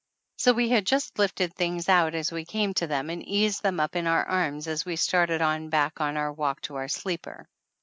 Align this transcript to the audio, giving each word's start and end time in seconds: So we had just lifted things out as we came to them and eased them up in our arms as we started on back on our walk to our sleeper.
So 0.39 0.53
we 0.53 0.69
had 0.69 0.87
just 0.87 1.19
lifted 1.19 1.53
things 1.53 1.87
out 1.87 2.15
as 2.15 2.31
we 2.31 2.43
came 2.43 2.73
to 2.73 2.87
them 2.87 3.11
and 3.11 3.21
eased 3.21 3.61
them 3.61 3.79
up 3.79 3.95
in 3.95 4.07
our 4.07 4.25
arms 4.27 4.67
as 4.67 4.83
we 4.83 4.95
started 4.95 5.43
on 5.43 5.69
back 5.69 6.01
on 6.01 6.17
our 6.17 6.33
walk 6.33 6.59
to 6.61 6.75
our 6.77 6.87
sleeper. 6.87 7.47